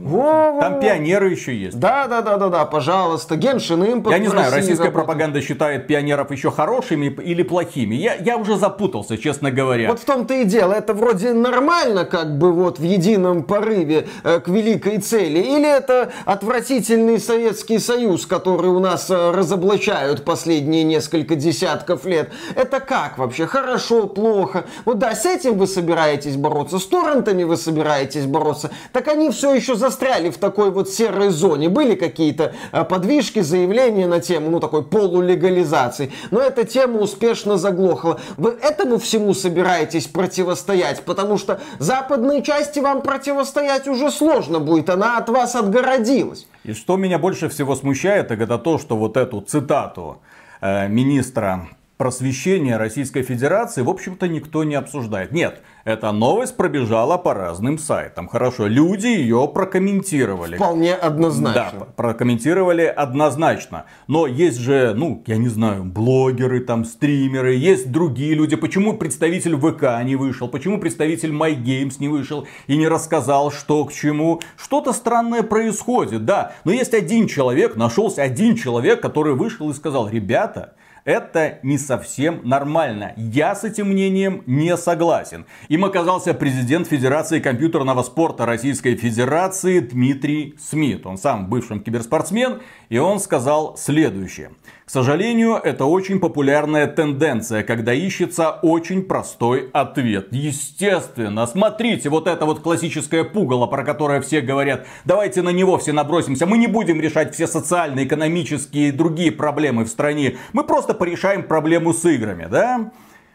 Там 0.61 0.81
пионеры 0.81 1.31
еще 1.31 1.57
есть. 1.57 1.79
Да, 1.79 2.07
да, 2.07 2.23
да, 2.23 2.37
да, 2.37 2.49
да, 2.49 2.65
пожалуйста. 2.65 3.37
Геншин 3.37 3.83
Impact 3.83 4.11
Я 4.11 4.19
не 4.19 4.29
знаю, 4.29 4.51
российская 4.53 4.85
работает. 4.87 4.95
пропаганда 4.95 5.41
считает 5.41 5.87
пионеров 5.87 6.31
еще 6.31 6.51
хорошими 6.51 7.07
или 7.07 7.43
плохими. 7.43 7.95
Я, 7.95 8.15
я 8.15 8.37
уже 8.37 8.57
запутался, 8.57 9.19
честно 9.19 9.51
говоря. 9.51 9.89
Вот 9.89 10.01
в 10.01 10.05
том-то 10.05 10.35
и 10.35 10.45
дело. 10.45 10.73
Это 10.73 10.95
вроде 10.95 11.33
нормально, 11.33 12.05
как 12.05 12.39
бы 12.39 12.53
вот 12.53 12.79
в 12.79 12.85
едином 12.95 13.43
порыве 13.43 14.09
э, 14.23 14.41
к 14.41 14.49
великой 14.49 14.99
цели? 14.99 15.39
Или 15.39 15.69
это 15.69 16.13
отвратительный 16.25 17.19
Советский 17.19 17.79
Союз, 17.79 18.27
который 18.27 18.71
у 18.71 18.81
нас 18.81 19.11
э, 19.11 19.31
разоблачают 19.31 20.25
последние 20.25 20.85
несколько 20.85 21.37
десятков 21.37 22.05
лет? 22.05 22.31
Это 22.55 22.81
как 22.81 23.19
вообще? 23.19 23.47
Хорошо, 23.47 24.07
плохо? 24.07 24.65
Вот 24.85 24.99
да, 24.99 25.15
с 25.15 25.27
этим 25.27 25.59
вы 25.59 25.67
собираетесь 25.67 26.37
бороться, 26.37 26.79
с 26.79 26.87
торрентами 26.87 27.45
вы 27.45 27.57
собираетесь 27.57 28.27
бороться, 28.27 28.71
так 28.93 29.09
они 29.09 29.31
все 29.31 29.55
еще 29.55 29.75
застряли 29.75 30.31
в 30.31 30.39
такой 30.39 30.71
вот 30.71 30.89
серой 30.89 31.31
зоне. 31.31 31.69
Были 31.69 31.95
какие-то 31.95 32.55
э, 32.73 32.85
подвижки, 32.85 33.41
заявления 33.41 34.07
на 34.07 34.21
тему, 34.21 34.51
ну, 34.51 34.61
такой 34.61 34.83
полулегализации. 34.85 36.13
Но 36.31 36.41
эта 36.41 36.65
тема 36.65 37.01
успешно 37.01 37.57
заглохла. 37.57 38.21
Вы 38.37 38.57
этому 38.63 38.99
всему 38.99 39.35
собираетесь 39.35 40.07
противостоять, 40.07 41.03
потому 41.03 41.39
что 41.39 41.61
западные 41.79 42.43
части 42.43 42.79
вам 42.85 43.03
противостоять 43.03 43.89
уже 43.89 44.11
сложно 44.11 44.61
будет, 44.61 44.89
она 44.91 45.19
от 45.19 45.29
вас 45.29 45.57
отгородилась. 45.57 46.47
И 46.63 46.73
что 46.73 46.97
меня 46.97 47.19
больше 47.19 47.49
всего 47.49 47.75
смущает, 47.75 48.31
это 48.31 48.59
то, 48.59 48.79
что 48.79 48.97
вот 48.97 49.17
эту 49.17 49.41
цитату 49.41 50.19
э, 50.61 50.89
министра 50.89 51.69
просвещения 51.97 52.77
Российской 52.77 53.23
Федерации, 53.23 53.83
в 53.83 53.89
общем-то, 53.89 54.27
никто 54.29 54.65
не 54.65 54.75
обсуждает. 54.75 55.33
Нет, 55.33 55.63
эта 55.85 56.11
новость 56.13 56.57
пробежала 56.57 57.19
по 57.19 57.35
разным 57.35 57.79
сайтам. 57.79 58.27
Хорошо, 58.27 58.67
люди 58.67 59.07
ее 59.07 59.49
прокомментировали. 59.53 60.57
Вполне 60.57 60.95
однозначно. 60.95 61.81
Да, 61.81 61.87
прокомментировали 61.97 62.83
однозначно. 62.83 63.85
Но 64.09 64.27
есть 64.27 64.59
же, 64.59 64.93
ну, 64.97 65.23
я 65.27 65.37
не 65.37 65.49
знаю, 65.49 65.85
блогеры, 65.85 66.61
там, 66.61 66.85
стримеры, 66.85 67.55
есть 67.55 67.93
другие 67.93 68.35
люди. 68.35 68.57
Почему 68.57 68.95
представитель 68.95 69.57
ВК 69.57 70.05
не 70.05 70.17
вышел? 70.17 70.49
Почему 70.49 70.79
представитель 70.79 71.31
MyGames 71.31 71.97
не 72.01 72.09
вышел 72.09 72.47
и 72.67 72.77
не 72.77 72.89
рассказал, 72.89 73.53
что 73.53 73.85
к 73.85 73.93
чему? 73.93 74.41
Что-то 74.57 74.93
странное 74.93 75.43
происходит, 75.43 76.25
да. 76.25 76.53
Но 76.65 76.73
есть 76.73 76.95
один 76.95 77.29
человек, 77.29 77.77
нашелся 77.77 78.23
один 78.23 78.57
человек, 78.57 79.01
который 79.01 79.35
вышел 79.35 79.71
и 79.71 79.75
сказал, 79.75 80.09
ребята, 80.09 80.75
это 81.05 81.59
не 81.63 81.79
совсем 81.79 82.41
нормально. 82.45 83.13
Я 83.17 83.55
с 83.55 83.65
этим 83.65 83.89
мнением 83.89 84.43
не 84.47 84.77
согласен. 84.77 85.47
Им 85.69 85.85
оказался 85.85 86.35
президент 86.35 86.89
Федерации 86.89 87.41
компьютерного 87.41 88.03
спорта 88.03 88.47
Российской 88.47 88.97
Федерации 88.97 89.81
Дмитрий 89.81 90.55
Смит. 90.59 91.07
Он 91.07 91.19
сам 91.19 91.49
бывший 91.49 91.81
киберспортсмен, 91.81 92.61
и 92.89 92.99
он 92.99 93.21
сказал 93.21 93.77
следующее. 93.77 94.51
К 94.87 94.91
сожалению, 94.91 95.55
это 95.55 95.87
очень 95.87 96.21
популярная 96.21 96.87
тенденция, 96.87 97.63
когда 97.63 97.95
ищется 97.95 98.51
очень 98.51 99.03
простой 99.03 99.71
ответ. 99.73 100.29
Естественно, 100.31 101.47
смотрите, 101.47 102.11
вот 102.11 102.27
это 102.27 102.45
вот 102.45 102.61
классическое 102.61 103.25
пугало, 103.25 103.67
про 103.67 103.83
которое 103.83 104.21
все 104.21 104.43
говорят, 104.43 104.87
давайте 105.07 105.41
на 105.41 105.49
него 105.49 105.79
все 105.79 105.93
набросимся, 105.93 106.45
мы 106.45 106.59
не 106.59 106.67
будем 106.67 107.01
решать 107.01 107.35
все 107.35 107.47
социальные, 107.47 108.07
экономические 108.07 108.89
и 108.89 108.93
другие 108.93 109.33
проблемы 109.33 109.85
в 109.85 109.89
стране, 109.89 110.37
мы 110.53 110.65
просто 110.65 110.94
порешаем 110.95 111.43
проблему 111.43 111.93
с 111.93 112.05
играми, 112.05 112.47
да? 112.51 112.91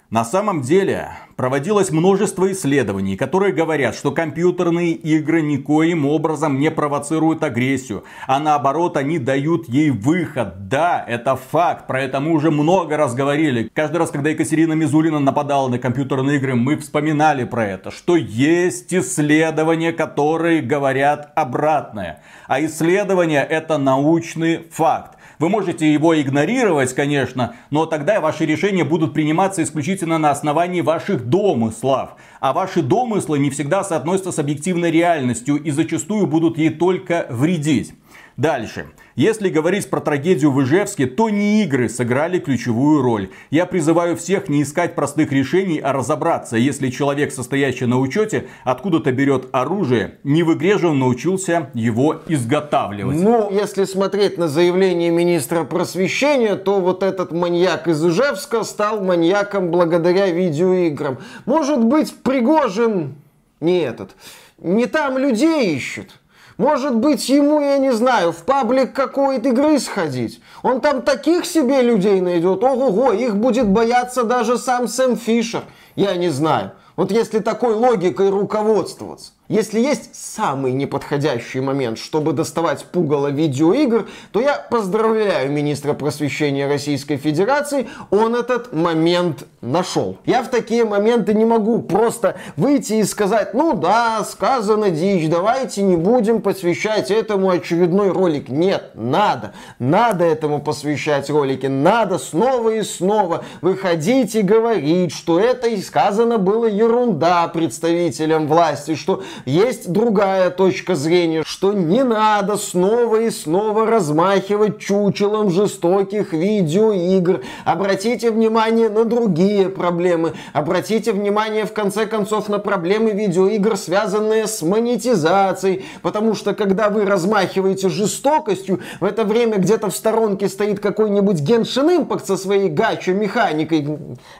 На 0.10 0.26
самом 0.26 0.64
деле 0.64 1.10
проводилось 1.36 1.92
множество 1.92 2.52
исследований, 2.52 3.16
которые 3.16 3.54
говорят, 3.54 3.94
что 3.94 4.12
компьютерные 4.12 4.94
игры 4.94 5.44
никоим 5.44 6.08
образом 6.08 6.60
не 6.60 6.72
провоцируют 6.72 7.44
агрессию, 7.44 8.04
а 8.26 8.40
наоборот 8.40 8.98
они 8.98 9.20
дают 9.20 9.70
ей 9.70 9.92
выход. 9.92 10.68
Да, 10.68 11.06
это 11.08 11.36
факт, 11.36 11.86
про 11.86 12.02
это 12.02 12.20
мы 12.22 12.32
уже 12.32 12.50
много 12.50 12.98
раз 12.98 13.14
говорили. 13.14 13.70
Каждый 13.72 13.98
раз, 13.98 14.10
когда 14.10 14.32
Екатерина 14.32 14.74
Мизулина 14.74 15.20
нападала 15.20 15.68
на 15.68 15.78
компьютерные 15.78 16.38
игры, 16.38 16.56
мы 16.56 16.78
вспоминали 16.78 17.44
про 17.44 17.68
это, 17.68 17.92
что 17.92 18.16
есть 18.16 18.92
исследования, 18.92 19.94
которые 19.94 20.64
говорят 20.64 21.32
обратное. 21.36 22.24
А 22.48 22.60
исследования 22.66 23.44
это 23.44 23.78
научный 23.78 24.68
факт. 24.72 25.19
Вы 25.40 25.48
можете 25.48 25.92
его 25.92 26.20
игнорировать, 26.22 26.94
конечно, 26.94 27.56
но 27.70 27.86
тогда 27.86 28.20
ваши 28.20 28.46
решения 28.46 28.84
будут 28.84 29.14
приниматься 29.14 29.64
исключительно 29.64 30.18
на 30.18 30.32
основании 30.32 30.82
ваших 30.82 31.30
домыслов. 31.30 32.12
А 32.42 32.52
ваши 32.52 32.82
домыслы 32.82 33.40
не 33.40 33.50
всегда 33.50 33.86
соотносятся 33.86 34.34
с 34.34 34.40
объективной 34.40 34.92
реальностью 34.92 35.56
и 35.56 35.72
зачастую 35.72 36.28
будут 36.28 36.58
ей 36.58 36.72
только 36.72 37.26
вредить. 37.30 37.94
Дальше. 38.40 38.86
Если 39.18 39.50
говорить 39.50 39.90
про 39.90 40.00
трагедию 40.00 40.54
в 40.54 40.64
Ижевске, 40.64 41.08
то 41.08 41.30
не 41.30 41.62
игры 41.62 41.90
сыграли 41.90 42.40
ключевую 42.40 43.02
роль. 43.02 43.32
Я 43.50 43.66
призываю 43.66 44.16
всех 44.16 44.48
не 44.48 44.64
искать 44.64 44.96
простых 44.96 45.34
решений, 45.34 45.78
а 45.80 45.92
разобраться, 45.92 46.56
если 46.56 46.90
человек, 46.90 47.34
состоящий 47.34 47.86
на 47.86 48.00
учете, 48.00 48.48
откуда-то 48.64 49.12
берет 49.12 49.50
оружие, 49.52 50.20
не 50.24 50.44
в 50.44 50.54
игре 50.54 50.78
же 50.78 50.88
он 50.88 51.00
научился 51.00 51.70
его 51.74 52.22
изготавливать. 52.30 53.20
Ну, 53.20 53.52
если 53.52 53.84
смотреть 53.84 54.38
на 54.38 54.48
заявление 54.48 55.10
министра 55.10 55.66
просвещения, 55.66 56.56
то 56.56 56.80
вот 56.80 57.04
этот 57.04 57.34
маньяк 57.34 57.90
из 57.90 58.02
Ижевска 58.06 58.64
стал 58.64 59.04
маньяком 59.04 59.70
благодаря 59.70 60.28
видеоиграм. 60.28 61.18
Может 61.46 61.84
быть, 61.84 62.16
Пригожин 62.24 63.16
не 63.60 63.82
этот, 63.82 64.12
не 64.60 64.86
там 64.86 65.18
людей 65.18 65.76
ищет. 65.76 66.12
Может 66.60 66.94
быть, 66.94 67.30
ему, 67.30 67.62
я 67.62 67.78
не 67.78 67.94
знаю, 67.94 68.34
в 68.34 68.44
паблик 68.44 68.92
какой-то 68.92 69.48
игры 69.48 69.80
сходить. 69.80 70.42
Он 70.62 70.82
там 70.82 71.04
таких 71.04 71.46
себе 71.46 71.82
людей 71.82 72.20
найдет. 72.20 72.62
Ого-го, 72.62 73.14
их 73.14 73.38
будет 73.38 73.70
бояться 73.70 74.26
даже 74.26 74.58
сам 74.58 74.90
Сэм 74.90 75.16
Фишер. 75.16 75.64
Я 75.96 76.18
не 76.18 76.28
знаю. 76.28 76.74
Вот 76.98 77.14
если 77.14 77.40
такой 77.40 77.76
логикой 77.76 78.30
руководствоваться. 78.30 79.32
Если 79.50 79.80
есть 79.80 80.14
самый 80.14 80.74
неподходящий 80.74 81.60
момент, 81.60 81.98
чтобы 81.98 82.34
доставать 82.34 82.86
пугало 82.86 83.32
видеоигр, 83.32 84.08
то 84.32 84.40
я 84.40 84.54
поздравляю 84.70 85.52
министра 85.52 85.94
просвещения 85.94 86.68
Российской 86.68 87.18
Федерации, 87.18 87.90
он 88.12 88.36
этот 88.36 88.74
момент 88.74 89.48
нашел. 89.62 90.18
Я 90.28 90.44
в 90.44 90.50
такие 90.50 90.86
моменты 90.86 91.34
не 91.34 91.46
могу 91.46 91.82
просто 91.82 92.38
выйти 92.58 92.94
и 92.94 93.04
сказать, 93.04 93.56
ну 93.56 93.74
да, 93.74 94.24
сказано 94.24 94.92
дичь, 94.92 95.28
давайте 95.28 95.82
не 95.82 95.98
будем 95.98 96.44
посвящать 96.44 97.10
этому 97.10 97.50
очередной 97.50 98.12
ролик. 98.12 98.50
Нет, 98.50 98.92
надо, 98.94 99.54
надо 99.80 100.26
этому 100.26 100.62
посвящать 100.62 101.28
ролики, 101.32 101.66
надо 101.66 102.20
снова 102.20 102.76
и 102.76 102.84
снова 102.84 103.44
выходить 103.62 104.36
и 104.36 104.44
говорить, 104.44 105.12
что 105.12 105.40
это 105.40 105.68
и 105.68 105.82
сказано 105.82 106.38
было 106.38 106.68
ерунда 106.68 107.48
представителям 107.48 108.48
власти, 108.48 108.94
что 108.94 109.24
есть 109.46 109.92
другая 109.92 110.50
точка 110.50 110.96
зрения, 110.96 111.44
что 111.46 111.74
не 111.74 112.04
надо 112.04 112.58
снова 112.58 113.22
и 113.22 113.30
снова 113.30 113.86
размахивать 113.86 114.80
чучелом 114.80 115.50
жестоких 115.50 116.34
видеоигр. 116.34 117.42
Обратите 117.66 118.32
внимание 118.32 118.90
на 118.90 119.06
другие 119.06 119.70
проблемы. 119.70 120.34
Обратите 120.54 121.12
внимание, 121.12 121.66
в 121.66 121.74
конце 121.74 122.06
концов, 122.06 122.50
на 122.50 122.60
проблемы 122.60 123.12
видеоигр, 123.12 123.78
связанные 123.78 124.48
с 124.48 124.62
монетизацией. 124.62 125.86
Потому 126.02 126.36
что, 126.36 126.54
когда 126.54 126.90
вы 126.90 127.06
размахиваете 127.06 127.90
жестокостью, 127.90 128.80
в 129.00 129.06
это 129.06 129.24
время 129.24 129.58
где-то 129.58 129.90
в 129.90 129.96
сторонке 129.96 130.50
стоит 130.50 130.80
какой-нибудь 130.80 131.42
Genshin 131.42 132.06
Impact 132.06 132.26
со 132.26 132.38
своей 132.38 132.70
гачо-механикой, 132.70 133.88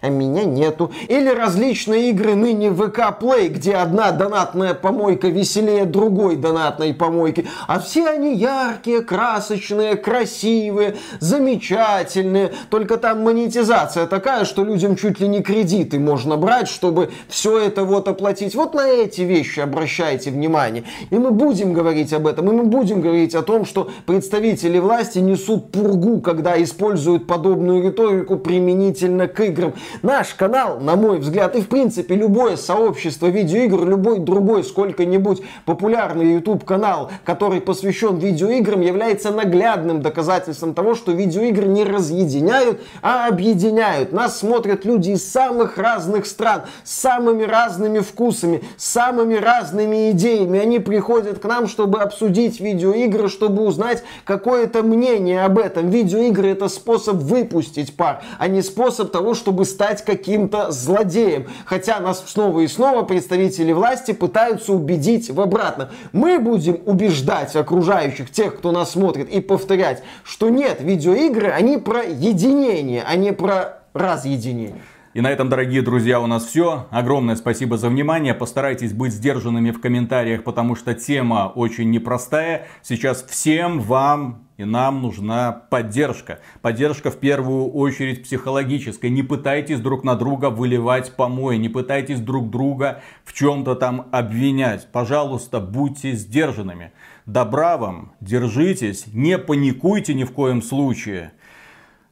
а 0.02 0.10
меня 0.10 0.44
нету. 0.44 0.92
Или 1.08 1.30
различные 1.30 2.10
игры 2.10 2.36
ныне 2.36 2.72
ВК 2.72 3.00
Play, 3.20 3.50
где 3.50 3.76
одна 3.76 4.12
донатная 4.12 4.74
помойка 4.90 5.28
веселее 5.28 5.86
другой 5.86 6.36
донатной 6.36 6.96
помойки. 6.96 7.46
А 7.68 7.80
все 7.80 8.08
они 8.08 8.34
яркие, 8.34 9.02
красочные, 9.02 9.96
красивые, 9.96 10.96
замечательные. 11.20 12.54
Только 12.72 12.98
там 12.98 13.22
монетизация 13.22 14.08
такая, 14.08 14.46
что 14.46 14.64
людям 14.64 14.96
чуть 14.96 15.20
ли 15.20 15.28
не 15.28 15.44
кредиты 15.44 16.00
можно 16.00 16.38
брать, 16.38 16.68
чтобы 16.68 17.12
все 17.28 17.60
это 17.60 17.84
вот 17.84 18.08
оплатить. 18.08 18.56
Вот 18.56 18.74
на 18.74 18.88
эти 18.88 19.22
вещи 19.22 19.60
обращайте 19.60 20.32
внимание. 20.32 20.84
И 21.12 21.16
мы 21.20 21.30
будем 21.30 21.74
говорить 21.74 22.12
об 22.12 22.26
этом. 22.26 22.50
И 22.50 22.56
мы 22.56 22.64
будем 22.64 23.02
говорить 23.02 23.36
о 23.36 23.44
том, 23.44 23.66
что 23.66 23.92
представители 24.08 24.80
власти 24.80 25.20
несут 25.20 25.72
пургу, 25.72 26.20
когда 26.20 26.60
используют 26.60 27.28
подобную 27.28 27.84
риторику 27.84 28.38
применительно 28.38 29.28
к 29.28 29.40
играм. 29.42 29.74
Наш 30.02 30.34
канал, 30.34 30.80
на 30.80 30.96
мой 30.96 31.20
взгляд, 31.20 31.56
и 31.56 31.62
в 31.62 31.68
принципе 31.68 32.16
любое 32.16 32.58
сообщество 32.58 33.28
видеоигр, 33.28 33.88
любой 33.88 34.18
другой 34.18 34.64
сколько-нибудь 34.80 35.42
популярный 35.66 36.36
YouTube 36.36 36.64
канал, 36.64 37.12
который 37.26 37.60
посвящен 37.60 38.18
видеоиграм, 38.18 38.80
является 38.80 39.30
наглядным 39.32 40.02
доказательством 40.02 40.74
того, 40.74 40.96
что 40.96 41.12
видеоигры 41.12 41.68
не 41.68 41.84
разъединяют, 41.84 42.80
а 43.02 43.28
объединяют. 43.28 44.14
Нас 44.14 44.40
смотрят 44.40 44.86
люди 44.86 45.12
из 45.12 45.30
самых 45.30 45.78
разных 45.78 46.26
стран, 46.28 46.62
с 46.86 46.98
самыми 46.98 47.44
разными 47.44 48.00
вкусами, 48.00 48.64
с 48.78 48.86
самыми 48.86 49.36
разными 49.36 50.12
идеями. 50.12 50.60
Они 50.60 50.80
приходят 50.80 51.40
к 51.40 51.46
нам, 51.46 51.68
чтобы 51.68 52.00
обсудить 52.00 52.62
видеоигры, 52.62 53.28
чтобы 53.28 53.64
узнать 53.64 54.04
какое-то 54.24 54.82
мнение 54.82 55.44
об 55.44 55.60
этом. 55.60 55.90
Видеоигры 55.90 56.52
это 56.52 56.70
способ 56.70 57.18
выпустить 57.18 57.98
пар, 57.98 58.22
а 58.38 58.48
не 58.48 58.62
способ 58.62 59.12
того, 59.12 59.34
чтобы 59.34 59.66
стать 59.66 60.06
каким-то 60.06 60.72
злодеем. 60.72 61.48
Хотя 61.66 62.00
нас 62.00 62.24
снова 62.26 62.62
и 62.62 62.68
снова 62.68 63.04
представители 63.04 63.74
власти 63.74 64.14
пытаются 64.14 64.59
убедить 64.68 65.30
в 65.30 65.40
обратном. 65.40 65.90
Мы 66.12 66.40
будем 66.40 66.80
убеждать 66.86 67.56
окружающих, 67.56 68.30
тех, 68.30 68.58
кто 68.58 68.72
нас 68.72 68.92
смотрит, 68.92 69.30
и 69.30 69.40
повторять, 69.40 70.04
что 70.24 70.50
нет, 70.50 70.82
видеоигры, 70.82 71.50
они 71.50 71.78
про 71.78 72.04
единение, 72.04 73.04
а 73.08 73.16
не 73.16 73.32
про 73.32 73.84
разъединение. 73.94 74.82
И 75.14 75.22
на 75.22 75.32
этом, 75.32 75.50
дорогие 75.50 75.82
друзья, 75.82 76.20
у 76.20 76.28
нас 76.28 76.46
все. 76.46 76.88
Огромное 76.92 77.36
спасибо 77.36 77.78
за 77.78 77.90
внимание. 77.90 78.36
Постарайтесь 78.36 78.94
быть 78.94 79.12
сдержанными 79.12 79.72
в 79.72 79.82
комментариях, 79.82 80.44
потому 80.44 80.76
что 80.76 80.94
тема 80.94 81.52
очень 81.56 81.90
непростая. 81.90 82.68
Сейчас 82.84 83.24
всем 83.24 83.80
вам 83.80 84.49
и 84.60 84.66
нам 84.66 85.02
нужна 85.02 85.54
поддержка. 85.54 86.42
Поддержка 86.62 87.12
в 87.12 87.18
первую 87.18 87.72
очередь 87.72 88.24
психологическая. 88.24 89.10
Не 89.10 89.24
пытайтесь 89.24 89.80
друг 89.80 90.04
на 90.04 90.16
друга 90.16 90.50
выливать 90.50 91.16
помои. 91.16 91.56
Не 91.56 91.70
пытайтесь 91.70 92.20
друг 92.20 92.50
друга 92.50 93.02
в 93.24 93.32
чем-то 93.32 93.76
там 93.76 94.10
обвинять. 94.12 94.92
Пожалуйста, 94.92 95.62
будьте 95.62 96.12
сдержанными. 96.12 96.92
Добра 97.26 97.78
вам, 97.78 98.12
держитесь, 98.20 99.06
не 99.14 99.38
паникуйте 99.38 100.14
ни 100.14 100.26
в 100.26 100.34
коем 100.34 100.62
случае. 100.62 101.32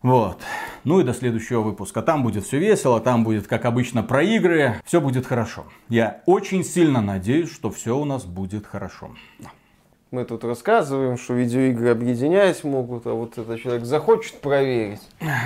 Вот. 0.01 0.41
Ну 0.86 1.01
и 1.01 1.03
до 1.03 1.13
следующего 1.13 1.60
выпуска. 1.60 2.01
Там 2.01 2.23
будет 2.23 2.45
все 2.45 2.60
весело, 2.60 3.01
там 3.01 3.25
будет, 3.25 3.45
как 3.47 3.65
обычно, 3.65 4.03
про 4.03 4.23
игры. 4.23 4.75
Все 4.86 5.01
будет 5.01 5.25
хорошо. 5.25 5.65
Я 5.89 6.21
очень 6.25 6.63
сильно 6.63 7.01
надеюсь, 7.01 7.51
что 7.51 7.71
все 7.71 7.97
у 7.97 8.05
нас 8.05 8.23
будет 8.23 8.65
хорошо. 8.65 9.10
Мы 10.10 10.24
тут 10.24 10.46
рассказываем, 10.46 11.17
что 11.17 11.34
видеоигры 11.34 11.89
объединять 11.89 12.63
могут, 12.63 13.06
а 13.08 13.13
вот 13.13 13.38
этот 13.38 13.60
человек 13.60 13.84
захочет 13.84 14.39
проверить. 14.39 15.02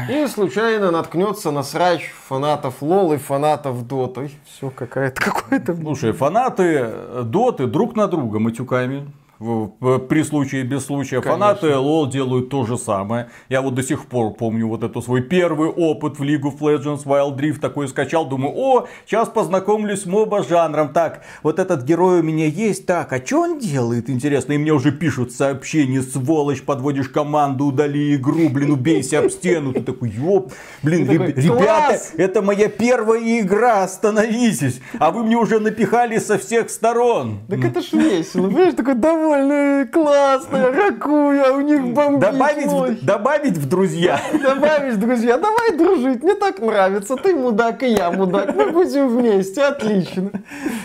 И 0.08 0.28
случайно 0.28 0.91
наткнется 0.91 1.50
на 1.50 1.63
срач 1.63 2.12
фанатов 2.28 2.84
Лол 2.84 3.13
и 3.13 3.17
фанатов 3.17 3.88
Доты. 3.88 4.30
Все, 4.45 4.69
какая-то 4.69 5.19
какое-то... 5.19 5.76
Слушай, 5.76 6.12
фанаты 6.12 6.91
Доты 7.24 7.65
друг 7.65 7.95
на 7.95 8.08
друга 8.08 8.38
матюками 8.38 9.12
при 9.41 10.23
случае 10.23 10.63
без 10.63 10.86
случая. 10.86 11.21
Конечно. 11.21 11.32
Фанаты 11.32 11.75
лол 11.75 12.08
делают 12.08 12.49
то 12.49 12.65
же 12.65 12.77
самое. 12.77 13.30
Я 13.49 13.62
вот 13.62 13.73
до 13.73 13.82
сих 13.82 14.06
пор 14.06 14.34
помню 14.34 14.67
вот 14.67 14.84
это 14.84 15.01
свой 15.01 15.21
первый 15.21 15.69
опыт 15.69 16.19
в 16.19 16.23
League 16.23 16.43
of 16.43 16.60
Legends 16.60 17.06
Wild 17.06 17.38
Rift. 17.38 17.60
Такой 17.60 17.88
скачал, 17.88 18.25
думаю, 18.27 18.54
о, 18.56 18.88
сейчас 19.06 19.30
познакомлюсь 19.30 20.04
с 20.04 20.06
моба 20.06 20.43
жанром. 20.43 20.93
Так, 20.93 21.23
вот 21.41 21.58
этот 21.58 21.84
герой 21.84 22.19
у 22.19 22.23
меня 22.23 22.45
есть. 22.45 22.86
Так, 22.86 23.13
а 23.13 23.25
что 23.25 23.41
он 23.41 23.58
делает, 23.60 24.10
интересно? 24.10 24.54
И 24.54 24.58
мне 24.60 24.73
уже 24.73 24.91
пишут 24.91 25.32
сообщения, 25.32 26.01
сволочь, 26.01 26.62
подводишь 26.62 27.10
команду, 27.10 27.65
удали 27.65 28.15
игру, 28.15 28.49
блин, 28.49 28.71
убейся 28.71 29.19
об 29.19 29.30
стену. 29.32 29.73
Ты 29.73 29.82
такой, 29.82 30.10
ёп, 30.10 30.51
блин, 30.84 31.10
реб- 31.10 31.36
ребята, 31.38 31.99
это 32.17 32.41
моя 32.41 32.69
первая 32.69 33.39
игра, 33.39 33.84
остановитесь. 33.84 34.82
А 34.99 35.10
вы 35.12 35.23
мне 35.23 35.36
уже 35.38 35.60
напихали 35.60 36.19
со 36.19 36.38
всех 36.38 36.69
сторон. 36.69 37.39
Так 37.47 37.65
это 37.65 37.82
ж 37.82 37.93
весело, 37.93 38.47
понимаешь, 38.47 38.73
такой, 38.75 38.95
давай 38.95 39.30
прикольная, 39.31 39.85
классная, 39.85 40.71
ракуя, 40.71 41.53
у 41.53 41.61
них 41.61 41.93
бомбит 41.93 42.19
добавить, 42.19 42.67
в, 42.67 43.05
добавить 43.05 43.57
в 43.57 43.69
друзья. 43.69 44.19
Добавить 44.43 44.95
в 44.95 44.99
друзья, 44.99 45.37
давай 45.37 45.77
дружить, 45.77 46.23
мне 46.23 46.35
так 46.35 46.59
нравится, 46.59 47.15
ты 47.15 47.33
мудак 47.33 47.83
и 47.83 47.87
я 47.87 48.11
мудак, 48.11 48.55
мы 48.55 48.71
будем 48.71 49.09
вместе, 49.09 49.63
отлично. 49.63 50.31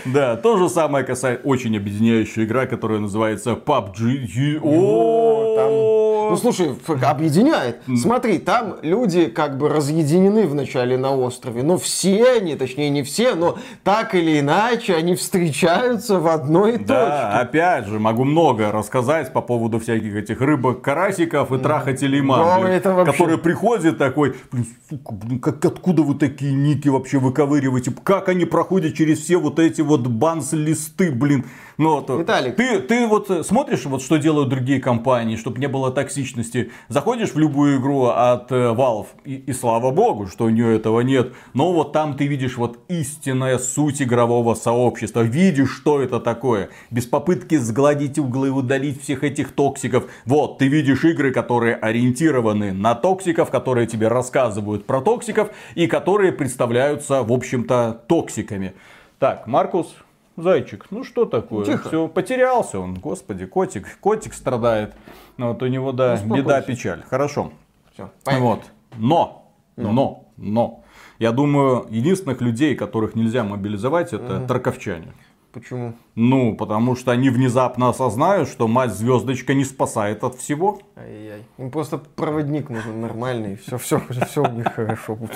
Да, 0.05 0.35
то 0.37 0.57
же 0.57 0.69
самое 0.69 1.03
касается 1.05 1.41
очень 1.43 1.75
объединяющая 1.75 2.45
игра, 2.45 2.65
которая 2.65 2.99
называется 2.99 3.51
PUBG. 3.51 4.59
О, 4.63 5.55
там 5.55 5.96
что... 6.35 6.47
Ну 6.47 6.53
слушай, 6.53 6.75
объединяет. 7.07 7.81
Смотри, 8.01 8.37
там 8.39 8.77
люди 8.81 9.27
как 9.27 9.57
бы 9.57 9.69
разъединены 9.69 10.47
вначале 10.47 10.97
на 10.97 11.15
острове, 11.15 11.63
но 11.63 11.77
все 11.77 12.37
они, 12.37 12.55
точнее 12.55 12.89
не 12.89 13.03
все, 13.03 13.35
но 13.35 13.57
так 13.83 14.15
или 14.15 14.39
иначе 14.39 14.95
они 14.95 15.15
встречаются 15.15 16.19
в 16.19 16.27
одной 16.27 16.77
Да, 16.77 17.05
точке. 17.05 17.47
опять 17.47 17.85
же, 17.87 17.99
могу 17.99 18.23
много 18.23 18.71
рассказать 18.71 19.33
по 19.33 19.41
поводу 19.41 19.79
всяких 19.79 20.15
этих 20.15 20.41
рыбок, 20.41 20.81
карасиков 20.81 21.51
и 21.51 21.57
трахателей 21.57 22.21
мам, 22.21 22.45
Да, 22.45 22.59
блин, 22.59 22.71
это 22.71 22.93
вообще- 22.93 23.11
который 23.11 23.37
приходит 23.37 23.97
такой, 23.97 24.35
сука, 24.89 25.13
блин, 25.13 25.39
как, 25.39 25.63
откуда 25.63 26.01
вы 26.03 26.15
такие 26.15 26.53
ники 26.53 26.87
вообще 26.89 27.19
выковыриваете? 27.19 27.91
Как 28.03 28.29
они 28.29 28.45
проходят 28.45 28.93
через 28.95 29.19
все 29.19 29.37
вот 29.37 29.59
эти 29.59 29.81
вот 29.81 30.07
банс-листы, 30.07 31.11
блин? 31.11 31.45
Ну, 31.77 32.01
вот, 32.01 32.09
Виталик. 32.09 32.55
Ты, 32.55 32.79
ты 32.79 33.05
вот 33.05 33.29
э, 33.29 33.43
смотришь, 33.43 33.85
вот 33.85 34.01
что 34.01 34.17
делают 34.17 34.49
другие 34.49 34.81
компании, 34.81 35.35
чтобы 35.35 35.59
не 35.59 35.67
было 35.67 35.91
токсичности. 35.91 36.71
Заходишь 36.87 37.33
в 37.33 37.37
любую 37.37 37.79
игру 37.79 38.05
от 38.05 38.51
э, 38.51 38.73
Valve, 38.73 39.05
и, 39.25 39.35
и 39.35 39.53
слава 39.53 39.91
богу, 39.91 40.25
что 40.25 40.45
у 40.45 40.49
нее 40.49 40.75
этого 40.75 41.01
нет. 41.01 41.33
Но 41.53 41.73
вот 41.73 41.93
там 41.93 42.17
ты 42.17 42.25
видишь 42.25 42.57
вот 42.57 42.79
истинная 42.87 43.59
суть 43.59 44.01
игрового 44.01 44.55
сообщества. 44.55 45.21
Видишь, 45.21 45.69
что 45.69 46.01
это 46.01 46.19
такое. 46.19 46.69
Без 46.89 47.05
попытки 47.05 47.57
сгладить 47.57 48.17
углы, 48.17 48.49
удалить 48.49 49.03
всех 49.03 49.23
этих 49.23 49.51
токсиков. 49.51 50.05
Вот, 50.25 50.57
ты 50.57 50.67
видишь 50.67 51.05
игры, 51.05 51.31
которые 51.31 51.75
ориентированы 51.75 52.73
на 52.73 52.95
токсиков, 52.95 53.51
которые 53.51 53.85
тебе 53.85 54.07
рассказывают 54.07 54.87
про 54.87 55.01
токсиков 55.01 55.49
и 55.75 55.85
которые 55.85 56.31
представляются, 56.31 57.21
в 57.21 57.31
общем-то, 57.31 58.01
токсиками. 58.07 58.73
Так, 59.19 59.45
Маркус, 59.45 59.95
Зайчик, 60.37 60.85
ну 60.91 61.03
что 61.03 61.25
такое? 61.25 61.65
Тихо. 61.65 61.87
Все, 61.87 62.07
потерялся 62.07 62.79
он. 62.79 62.93
Господи, 62.93 63.47
котик, 63.47 63.97
котик 63.99 64.35
страдает. 64.35 64.93
Ну, 65.37 65.49
вот 65.49 65.63
у 65.63 65.67
него, 65.67 65.91
да, 65.91 66.13
Успокойся. 66.13 66.43
беда, 66.43 66.61
печаль. 66.61 67.03
Хорошо. 67.09 67.51
Всё, 67.93 68.11
Вот. 68.25 68.61
Но, 68.97 69.51
но, 69.75 70.25
но, 70.37 70.83
Я 71.17 71.31
думаю, 71.31 71.87
единственных 71.89 72.39
людей, 72.41 72.75
которых 72.75 73.15
нельзя 73.15 73.43
мобилизовать, 73.43 74.13
это 74.13 74.39
тарковчане. 74.47 75.11
Почему? 75.51 75.95
Ну, 76.13 76.55
потому 76.55 76.95
что 76.95 77.11
они 77.11 77.31
внезапно 77.31 77.89
осознают, 77.89 78.47
что 78.47 78.67
мать 78.67 78.93
звездочка 78.93 79.55
не 79.55 79.65
спасает 79.65 80.23
от 80.23 80.35
всего. 80.35 80.79
Ай-яй. 80.95 81.43
Им 81.57 81.71
просто 81.71 81.97
проводник 81.97 82.69
нужен 82.69 83.01
нормальный. 83.01 83.55
Все, 83.55 83.79
все, 83.79 83.99
все 84.27 84.43
у 84.43 84.51
них 84.51 84.71
хорошо 84.71 85.15
будет. 85.15 85.35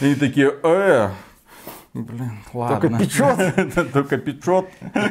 И 0.00 0.04
они 0.04 0.14
такие, 0.14 0.54
э, 0.62 1.10
блин, 2.02 2.32
ладно. 2.52 2.98
печет. 2.98 3.92
Только 3.92 4.18
печет. 4.18 4.66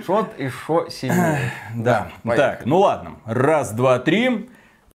Шот 0.05 0.37
и 0.37 0.49
шо 0.49 0.89
сильнее. 0.89 1.51
Да, 1.75 2.09
так, 2.23 2.65
ну 2.65 2.79
ладно. 2.79 3.17
Раз, 3.25 3.71
два, 3.71 3.99
три. 3.99 4.49